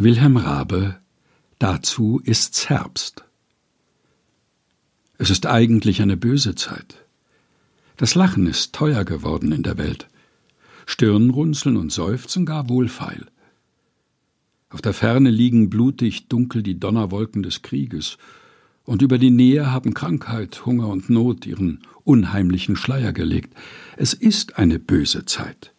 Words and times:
Wilhelm 0.00 0.36
Rabe 0.36 1.00
Dazu 1.58 2.20
ist's 2.22 2.68
Herbst. 2.68 3.24
Es 5.18 5.28
ist 5.28 5.44
eigentlich 5.44 6.00
eine 6.00 6.16
böse 6.16 6.54
Zeit. 6.54 7.04
Das 7.96 8.14
Lachen 8.14 8.46
ist 8.46 8.72
teuer 8.72 9.04
geworden 9.04 9.50
in 9.50 9.64
der 9.64 9.76
Welt. 9.76 10.06
Stirnrunzeln 10.86 11.76
und 11.76 11.90
Seufzen 11.90 12.46
gar 12.46 12.68
wohlfeil. 12.68 13.26
Auf 14.70 14.82
der 14.82 14.94
Ferne 14.94 15.30
liegen 15.30 15.68
blutig 15.68 16.28
dunkel 16.28 16.62
die 16.62 16.78
Donnerwolken 16.78 17.42
des 17.42 17.62
Krieges, 17.62 18.18
und 18.84 19.02
über 19.02 19.18
die 19.18 19.32
Nähe 19.32 19.72
haben 19.72 19.94
Krankheit, 19.94 20.64
Hunger 20.64 20.86
und 20.86 21.10
Not 21.10 21.44
ihren 21.44 21.80
unheimlichen 22.04 22.76
Schleier 22.76 23.12
gelegt. 23.12 23.52
Es 23.96 24.14
ist 24.14 24.58
eine 24.58 24.78
böse 24.78 25.24
Zeit. 25.24 25.74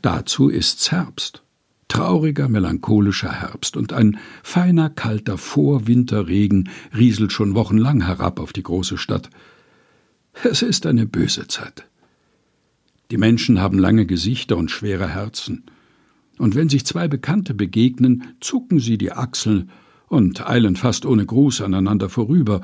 Dazu 0.00 0.48
ist's 0.48 0.90
Herbst 0.90 1.42
trauriger, 1.88 2.48
melancholischer 2.48 3.32
Herbst, 3.32 3.76
und 3.76 3.92
ein 3.92 4.18
feiner, 4.42 4.90
kalter 4.90 5.38
Vorwinterregen 5.38 6.68
rieselt 6.96 7.32
schon 7.32 7.54
wochenlang 7.54 8.04
herab 8.04 8.40
auf 8.40 8.52
die 8.52 8.62
große 8.62 8.98
Stadt. 8.98 9.30
Es 10.44 10.62
ist 10.62 10.86
eine 10.86 11.06
böse 11.06 11.48
Zeit. 11.48 11.86
Die 13.10 13.16
Menschen 13.16 13.60
haben 13.60 13.78
lange 13.78 14.06
Gesichter 14.06 14.56
und 14.56 14.70
schwere 14.70 15.08
Herzen, 15.08 15.64
und 16.38 16.54
wenn 16.54 16.68
sich 16.68 16.86
zwei 16.86 17.08
Bekannte 17.08 17.52
begegnen, 17.52 18.34
zucken 18.40 18.78
sie 18.78 18.96
die 18.96 19.12
Achseln 19.12 19.70
und 20.06 20.48
eilen 20.48 20.76
fast 20.76 21.04
ohne 21.04 21.26
Gruß 21.26 21.62
aneinander 21.62 22.08
vorüber. 22.08 22.60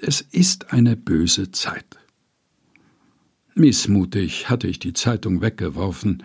Es 0.00 0.20
ist 0.20 0.72
eine 0.72 0.96
böse 0.96 1.50
Zeit. 1.50 1.98
Missmutig 3.54 4.48
hatte 4.48 4.68
ich 4.68 4.78
die 4.78 4.92
Zeitung 4.92 5.40
weggeworfen, 5.40 6.22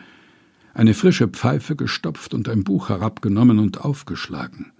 eine 0.73 0.93
frische 0.93 1.27
Pfeife 1.27 1.75
gestopft 1.75 2.34
und 2.34 2.48
ein 2.49 2.63
Buch 2.63 2.89
herabgenommen 2.89 3.59
und 3.59 3.81
aufgeschlagen. 3.81 4.71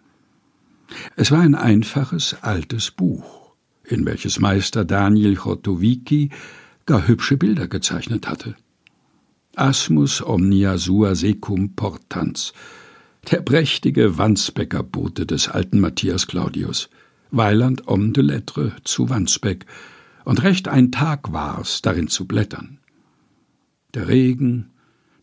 Es 1.16 1.32
war 1.32 1.40
ein 1.40 1.55
einfaches, 1.55 2.38
altes 2.41 2.91
Buch, 2.91 3.54
in 3.84 4.05
welches 4.05 4.40
Meister 4.40 4.85
Daniel 4.85 5.35
Chotowicki 5.35 6.29
gar 6.85 7.07
hübsche 7.07 7.38
Bilder 7.38 7.68
gezeichnet 7.68 8.27
hatte. 8.27 8.55
Asmus 9.55 10.21
omnia 10.21 10.77
sua 10.77 11.16
secum 11.16 11.76
portans, 11.76 12.54
der 13.29 13.41
prächtige 13.41 14.18
Wandsbecker 14.18 14.84
Bote 14.84 15.26
des 15.26 15.49
alten 15.49 15.79
Matthias 15.79 16.27
Claudius, 16.27 16.90
Weiland 17.32 17.88
om 17.88 18.13
de 18.13 18.23
Lettre 18.23 18.73
zu 18.84 19.10
Wandsbeck, 19.10 19.66
und 20.23 20.44
recht 20.44 20.68
ein 20.68 20.91
Tag 20.91 21.32
war's, 21.34 21.82
darin 21.82 22.07
zu 22.07 22.26
blättern. 22.26 22.79
Der 23.94 24.07
Regen, 24.07 24.71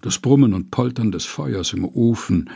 das 0.00 0.18
Brummen 0.18 0.54
und 0.54 0.70
Poltern 0.70 1.12
des 1.12 1.24
Feuers 1.24 1.72
im 1.72 1.84
Ofen, 1.84 2.50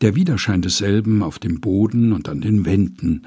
der 0.00 0.14
Widerschein 0.14 0.62
desselben 0.62 1.22
auf 1.22 1.38
dem 1.38 1.60
Boden 1.60 2.12
und 2.12 2.28
an 2.28 2.40
den 2.40 2.64
Wänden, 2.64 3.26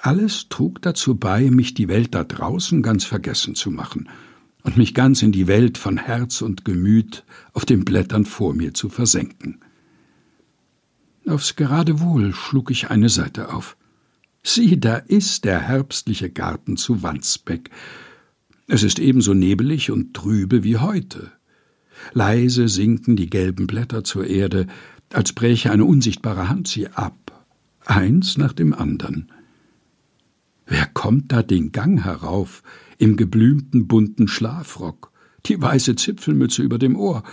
alles 0.00 0.48
trug 0.48 0.82
dazu 0.82 1.14
bei, 1.14 1.48
mich 1.50 1.74
die 1.74 1.86
Welt 1.86 2.12
da 2.12 2.24
draußen 2.24 2.82
ganz 2.82 3.04
vergessen 3.04 3.54
zu 3.54 3.70
machen 3.70 4.08
und 4.64 4.76
mich 4.76 4.94
ganz 4.94 5.22
in 5.22 5.30
die 5.30 5.46
Welt 5.46 5.78
von 5.78 5.96
Herz 5.96 6.42
und 6.42 6.64
Gemüt 6.64 7.24
auf 7.52 7.64
den 7.64 7.84
Blättern 7.84 8.24
vor 8.24 8.52
mir 8.52 8.74
zu 8.74 8.88
versenken. 8.88 9.60
Aufs 11.26 11.54
Geradewohl 11.54 12.32
schlug 12.32 12.72
ich 12.72 12.90
eine 12.90 13.08
Seite 13.08 13.54
auf. 13.54 13.76
Sieh, 14.42 14.78
da 14.78 14.96
ist 14.96 15.44
der 15.44 15.60
herbstliche 15.60 16.30
Garten 16.30 16.76
zu 16.76 17.04
Wandsbeck. 17.04 17.70
Es 18.66 18.82
ist 18.82 18.98
ebenso 18.98 19.34
nebelig 19.34 19.92
und 19.92 20.14
trübe 20.14 20.64
wie 20.64 20.78
heute. 20.78 21.30
Leise 22.12 22.68
sinken 22.68 23.16
die 23.16 23.30
gelben 23.30 23.66
Blätter 23.66 24.04
zur 24.04 24.26
Erde, 24.26 24.66
als 25.12 25.32
bräche 25.32 25.70
eine 25.70 25.84
unsichtbare 25.84 26.48
Hand 26.48 26.68
sie 26.68 26.88
ab, 26.88 27.46
eins 27.84 28.38
nach 28.38 28.52
dem 28.52 28.72
andern. 28.72 29.30
Wer 30.66 30.86
kommt 30.86 31.32
da 31.32 31.42
den 31.42 31.72
Gang 31.72 32.02
herauf, 32.04 32.62
im 32.98 33.16
geblümten 33.16 33.88
bunten 33.88 34.28
Schlafrock, 34.28 35.12
die 35.46 35.60
weiße 35.60 35.96
Zipfelmütze 35.96 36.62
über 36.62 36.78
dem 36.78 36.96
Ohr? 36.96 37.24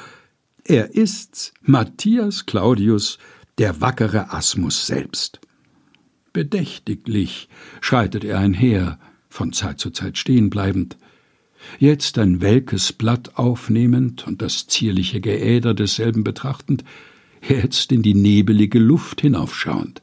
Er 0.64 0.96
ist's, 0.96 1.54
Matthias 1.62 2.46
Claudius, 2.46 3.18
der 3.58 3.82
wackere 3.82 4.34
Asmus 4.34 4.88
selbst. 4.88 5.40
Bedächtiglich 6.34 7.50
schreitet 7.82 8.24
er 8.24 8.40
einher, 8.40 9.00
von 9.30 9.54
Zeit 9.54 9.80
zu 9.80 9.92
Zeit 9.92 10.18
stehen 10.18 10.50
bleibend, 10.50 10.98
jetzt 11.78 12.18
ein 12.18 12.42
welkes 12.42 12.94
Blatt 12.94 13.38
aufnehmend 13.38 14.28
und 14.28 14.42
das 14.42 14.68
zierliche 14.68 15.22
Geäder 15.22 15.74
desselben 15.74 16.24
betrachtend, 16.24 16.84
jetzt 17.48 17.92
in 17.92 18.02
die 18.02 18.16
nebelige 18.16 18.80
Luft 18.80 19.22
hinaufschauend. 19.22 20.02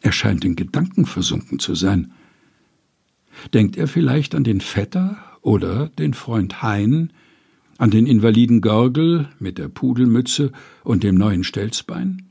Er 0.00 0.12
scheint 0.12 0.44
in 0.44 0.56
Gedanken 0.56 1.06
versunken 1.06 1.58
zu 1.58 1.74
sein. 1.74 2.12
Denkt 3.52 3.76
er 3.76 3.88
vielleicht 3.88 4.34
an 4.34 4.44
den 4.44 4.60
Vetter 4.60 5.18
oder 5.42 5.88
den 5.88 6.14
Freund 6.14 6.62
Hein, 6.62 7.12
an 7.78 7.90
den 7.90 8.06
Invaliden 8.06 8.60
Görgel 8.60 9.28
mit 9.38 9.58
der 9.58 9.68
Pudelmütze 9.68 10.52
und 10.84 11.02
dem 11.02 11.16
neuen 11.16 11.44
Stelzbein? 11.44 12.22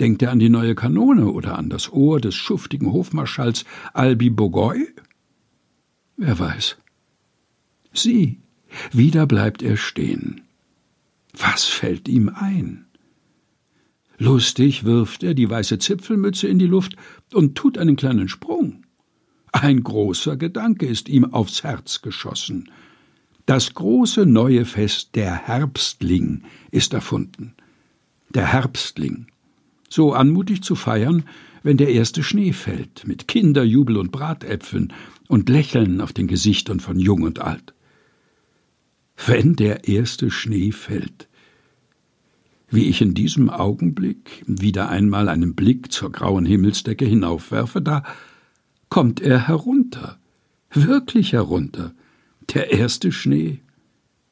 Denkt 0.00 0.22
er 0.22 0.32
an 0.32 0.38
die 0.38 0.48
neue 0.48 0.74
Kanone 0.74 1.26
oder 1.26 1.58
an 1.58 1.68
das 1.68 1.92
Ohr 1.92 2.20
des 2.20 2.34
schuftigen 2.34 2.92
Hofmarschalls 2.92 3.64
Albi 3.92 4.30
Bogoy? 4.30 4.88
Wer 6.16 6.38
weiß. 6.38 6.76
Sieh, 7.94 8.40
wieder 8.92 9.26
bleibt 9.26 9.62
er 9.62 9.76
stehen. 9.76 10.42
Was 11.32 11.64
fällt 11.64 12.08
ihm 12.08 12.28
ein? 12.28 12.86
Lustig 14.18 14.84
wirft 14.84 15.22
er 15.22 15.34
die 15.34 15.48
weiße 15.48 15.78
Zipfelmütze 15.78 16.48
in 16.48 16.58
die 16.58 16.66
Luft 16.66 16.96
und 17.32 17.56
tut 17.56 17.78
einen 17.78 17.96
kleinen 17.96 18.28
Sprung. 18.28 18.84
Ein 19.52 19.82
großer 19.82 20.36
Gedanke 20.36 20.86
ist 20.86 21.08
ihm 21.08 21.24
aufs 21.32 21.62
Herz 21.62 22.02
geschossen. 22.02 22.68
Das 23.46 23.74
große 23.74 24.26
neue 24.26 24.64
Fest 24.64 25.14
der 25.14 25.46
Herbstling 25.46 26.42
ist 26.70 26.94
erfunden. 26.94 27.54
Der 28.30 28.52
Herbstling. 28.52 29.26
So 29.88 30.12
anmutig 30.12 30.62
zu 30.62 30.74
feiern, 30.74 31.24
wenn 31.62 31.76
der 31.76 31.90
erste 31.90 32.22
Schnee 32.24 32.52
fällt, 32.52 33.06
mit 33.06 33.28
Kinderjubel 33.28 33.96
und 33.96 34.10
Bratäpfeln 34.10 34.92
und 35.28 35.48
Lächeln 35.48 36.00
auf 36.00 36.12
den 36.12 36.26
Gesichtern 36.26 36.80
von 36.80 36.98
Jung 36.98 37.22
und 37.22 37.38
Alt 37.40 37.74
wenn 39.26 39.56
der 39.56 39.88
erste 39.88 40.30
Schnee 40.30 40.72
fällt. 40.72 41.28
Wie 42.68 42.88
ich 42.88 43.00
in 43.00 43.14
diesem 43.14 43.50
Augenblick 43.50 44.42
wieder 44.46 44.88
einmal 44.88 45.28
einen 45.28 45.54
Blick 45.54 45.92
zur 45.92 46.10
grauen 46.10 46.44
Himmelsdecke 46.44 47.04
hinaufwerfe, 47.04 47.80
da 47.80 48.02
kommt 48.88 49.20
er 49.20 49.46
herunter, 49.46 50.18
wirklich 50.72 51.32
herunter, 51.32 51.94
der 52.52 52.72
erste 52.72 53.12
Schnee. 53.12 53.60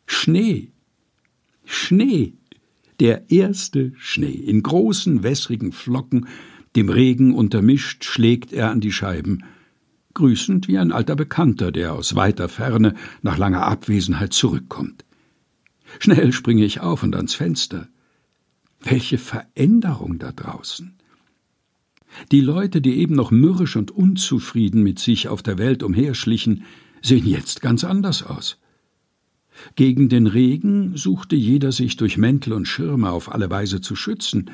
Schnee. 0.07 0.71
Schnee. 1.65 2.35
Der 3.01 3.31
erste 3.31 3.93
Schnee. 3.97 4.35
In 4.35 4.63
großen, 4.63 5.23
wässrigen 5.23 5.73
Flocken, 5.73 6.27
dem 6.77 6.89
Regen 6.89 7.35
untermischt, 7.35 8.05
schlägt 8.05 8.53
er 8.53 8.71
an 8.71 8.81
die 8.81 8.93
Scheiben 8.93 9.45
grüßend 10.15 10.69
wie 10.69 10.79
ein 10.79 10.93
alter 10.93 11.17
Bekannter, 11.17 11.73
der 11.73 11.93
aus 11.95 12.15
weiter 12.15 12.49
Ferne 12.49 12.95
nach 13.23 13.39
langer 13.39 13.67
Abwesenheit 13.67 14.33
zurückkommt. 14.33 15.05
Schnell 15.99 16.33
springe 16.33 16.65
ich 16.65 16.81
auf 16.81 17.03
und 17.03 17.15
ans 17.17 17.35
Fenster. 17.35 17.89
Welche 18.81 19.19
Veränderung 19.19 20.19
da 20.19 20.33
draußen! 20.33 20.95
Die 22.31 22.41
Leute, 22.41 22.81
die 22.81 22.99
eben 22.99 23.15
noch 23.15 23.31
mürrisch 23.31 23.77
und 23.77 23.91
unzufrieden 23.91 24.83
mit 24.83 24.99
sich 24.99 25.29
auf 25.29 25.43
der 25.43 25.59
Welt 25.59 25.83
umherschlichen, 25.83 26.65
sehen 27.01 27.27
jetzt 27.27 27.63
ganz 27.63 27.85
anders 27.85 28.23
aus. 28.23 28.59
Gegen 29.77 30.09
den 30.09 30.27
Regen 30.27 30.97
suchte 30.97 31.37
jeder 31.37 31.73
sich 31.73 31.97
durch 31.97 32.19
Mäntel 32.19 32.53
und 32.53 32.67
Schirme 32.67 33.11
auf 33.11 33.33
alle 33.33 33.51
Weise 33.51 33.81
zu 33.81 33.97
schützen, 33.97 34.51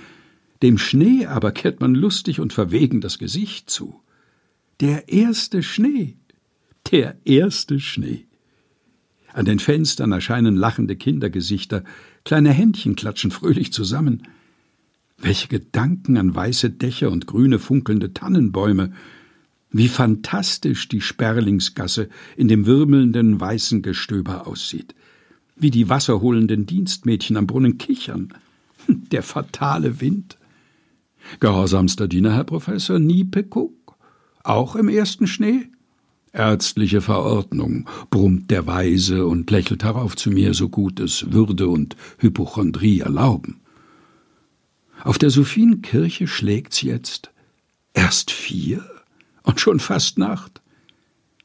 dem 0.62 0.76
Schnee 0.76 1.26
aber 1.26 1.52
kehrt 1.52 1.80
man 1.80 1.94
lustig 1.94 2.40
und 2.40 2.52
verwegen 2.52 3.00
das 3.00 3.18
Gesicht 3.18 3.70
zu. 3.70 4.00
Der 4.80 5.08
erste 5.08 5.64
Schnee. 5.64 6.16
Der 6.92 7.16
erste 7.24 7.80
Schnee. 7.80 8.26
An 9.32 9.44
den 9.44 9.58
Fenstern 9.58 10.12
erscheinen 10.12 10.54
lachende 10.54 10.94
Kindergesichter, 10.94 11.82
kleine 12.24 12.52
Händchen 12.52 12.94
klatschen 12.94 13.32
fröhlich 13.32 13.72
zusammen. 13.72 14.22
Welche 15.16 15.48
Gedanken 15.48 16.16
an 16.16 16.32
weiße 16.32 16.70
Dächer 16.70 17.10
und 17.10 17.26
grüne 17.26 17.58
funkelnde 17.58 18.14
Tannenbäume. 18.14 18.92
Wie 19.72 19.88
fantastisch 19.88 20.88
die 20.88 21.00
Sperlingsgasse 21.00 22.08
in 22.36 22.46
dem 22.46 22.64
wirbelnden 22.64 23.40
weißen 23.40 23.82
Gestöber 23.82 24.46
aussieht. 24.46 24.94
Wie 25.56 25.72
die 25.72 25.88
wasserholenden 25.88 26.66
Dienstmädchen 26.66 27.36
am 27.36 27.48
Brunnen 27.48 27.78
kichern. 27.78 28.32
Der 28.86 29.24
fatale 29.24 30.00
Wind. 30.00 30.38
Gehorsamster 31.40 32.06
Diener, 32.06 32.32
Herr 32.34 32.44
Professor, 32.44 33.00
nie 33.00 33.24
Pekuck. 33.24 33.87
Auch 34.48 34.76
im 34.76 34.88
ersten 34.88 35.26
Schnee? 35.26 35.68
Ärztliche 36.32 37.02
Verordnung, 37.02 37.86
brummt 38.08 38.50
der 38.50 38.66
Weise 38.66 39.26
und 39.26 39.50
lächelt 39.50 39.84
herauf 39.84 40.16
zu 40.16 40.30
mir, 40.30 40.54
so 40.54 40.70
gut 40.70 41.00
es 41.00 41.32
Würde 41.32 41.68
und 41.68 41.96
Hypochondrie 42.16 43.00
erlauben. 43.00 43.60
Auf 45.04 45.18
der 45.18 45.28
Sophienkirche 45.28 46.26
schlägt's 46.26 46.80
jetzt 46.80 47.30
erst 47.92 48.30
vier 48.30 48.82
und 49.42 49.60
schon 49.60 49.80
fast 49.80 50.16
Nacht. 50.16 50.62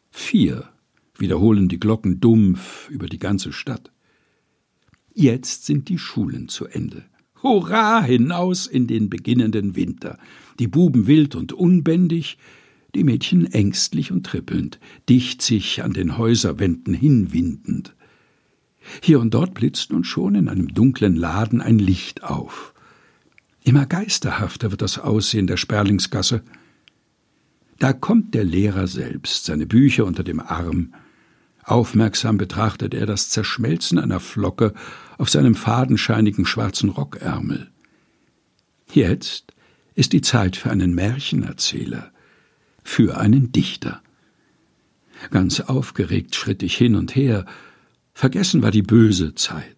Vier, 0.10 0.70
wiederholen 1.18 1.68
die 1.68 1.82
Glocken 1.82 2.22
dumpf 2.22 2.90
über 2.90 3.08
die 3.08 3.20
ganze 3.20 3.52
Stadt. 3.52 3.92
Jetzt 5.14 5.66
sind 5.66 5.90
die 5.90 5.98
Schulen 5.98 6.48
zu 6.48 6.68
Ende. 6.68 7.04
Hurra 7.42 8.02
hinaus 8.02 8.66
in 8.66 8.88
den 8.88 9.10
beginnenden 9.10 9.76
Winter. 9.76 10.18
Die 10.58 10.70
Buben 10.70 11.06
wild 11.06 11.36
und 11.36 11.52
unbändig, 11.52 12.38
die 12.96 13.04
Mädchen 13.04 13.52
ängstlich 13.52 14.12
und 14.12 14.26
trippelnd, 14.26 14.80
dicht 15.10 15.42
sich 15.42 15.84
an 15.84 15.94
den 15.94 16.18
Häuserwänden 16.18 16.94
hinwindend. 16.94 17.96
Hier 19.02 19.20
und 19.20 19.34
dort 19.34 19.54
blitzt 19.54 19.92
nun 19.92 20.04
schon 20.04 20.36
in 20.36 20.50
einem 20.50 20.68
dunklen 20.68 21.16
Laden 21.16 21.62
ein 21.62 21.80
Licht 21.80 22.24
auf. 22.24 22.74
Immer 23.64 23.86
geisterhafter 23.86 24.72
wird 24.72 24.82
das 24.82 25.00
Aussehen 25.00 25.48
der 25.48 25.58
Sperlingsgasse. 25.58 26.44
Da 27.80 27.94
kommt 27.94 28.34
der 28.34 28.44
Lehrer 28.44 28.88
selbst, 28.88 29.46
seine 29.46 29.66
Bücher 29.66 30.06
unter 30.06 30.24
dem 30.24 30.40
Arm. 30.40 30.94
Aufmerksam 31.64 32.38
betrachtet 32.38 32.94
er 32.94 33.06
das 33.06 33.30
Zerschmelzen 33.30 33.98
einer 33.98 34.20
Flocke 34.20 34.74
auf 35.18 35.30
seinem 35.30 35.56
fadenscheinigen 35.56 36.46
schwarzen 36.46 36.90
Rockärmel. 36.90 37.72
Jetzt 38.92 39.54
ist 39.96 40.12
die 40.12 40.22
Zeit 40.22 40.58
für 40.58 40.70
einen 40.70 40.94
Märchenerzähler, 40.94 42.13
für 42.84 43.18
einen 43.18 43.52
Dichter. 43.52 44.02
Ganz 45.32 45.60
aufgeregt 45.60 46.36
schritt 46.36 46.64
ich 46.64 46.76
hin 46.76 46.96
und 46.96 47.16
her, 47.16 47.46
vergessen 48.14 48.62
war 48.62 48.72
die 48.72 48.82
böse 48.82 49.36
Zeit. 49.36 49.78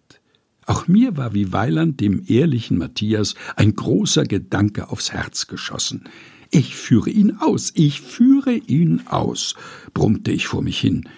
Auch 0.66 0.88
mir 0.88 1.16
war 1.16 1.32
wie 1.32 1.52
Weiland 1.52 2.00
dem 2.00 2.24
ehrlichen 2.26 2.76
Matthias 2.78 3.36
ein 3.54 3.76
großer 3.76 4.24
Gedanke 4.24 4.90
aufs 4.90 5.12
Herz 5.12 5.46
geschossen. 5.46 6.04
Ich 6.50 6.74
führe 6.74 7.10
ihn 7.10 7.36
aus, 7.38 7.72
ich 7.74 8.00
führe 8.00 8.54
ihn 8.54 9.02
aus, 9.06 9.54
brummte 9.94 10.32
ich 10.32 10.48
vor 10.48 10.62
mich 10.62 10.80
hin, 10.80 11.08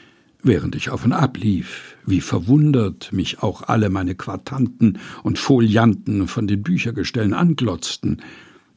während 0.43 0.75
ich 0.75 0.91
auf 0.91 1.05
und 1.05 1.13
ab 1.13 1.39
lief, 1.39 1.97
wie 2.05 2.21
verwundert 2.21 3.13
mich 3.13 3.43
auch 3.43 3.63
alle 3.63 3.89
meine 3.89 4.15
Quartanten 4.15 4.99
und 5.23 5.39
Folianten 5.39 6.29
von 6.29 6.47
den 6.47 6.63
Büchergestellen 6.63 7.33
anglotzten, 7.33 8.23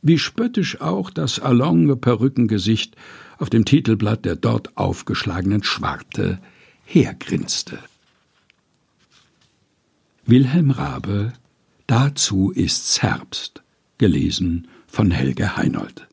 wie 0.02 0.18
spöttisch 0.18 0.82
auch 0.82 1.10
das 1.10 1.40
allonge 1.40 1.96
Perückengesicht 1.96 2.96
auf 3.38 3.50
dem 3.50 3.66
Titelblatt 3.66 4.26
der 4.26 4.36
dort 4.36 4.78
aufgeschlagenen 4.78 5.64
Schwarte 5.64 6.40
hergrinste. 6.86 7.80
Wilhelm 10.26 10.72
Rabe 10.72 11.34
Dazu 11.92 12.52
ist's 12.52 13.02
Herbst, 13.02 13.64
gelesen 13.98 14.70
von 14.88 15.12
Helge 15.12 15.58
Heinold. 15.58 16.08